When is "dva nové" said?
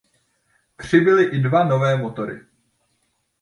1.41-1.97